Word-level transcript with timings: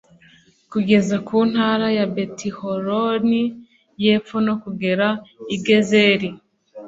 kugera 0.71 1.15
ku 1.27 1.37
ntara 1.51 1.87
ya 1.97 2.05
betihoroni 2.13 3.43
y'epfo 4.03 4.37
no 4.47 4.53
kugera 4.63 5.07
i 5.55 5.57
gezeri 5.65 6.29